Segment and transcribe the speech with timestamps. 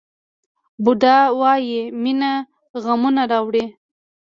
[0.83, 2.31] بودا وایي مینه
[2.83, 3.65] غمونه راوړي.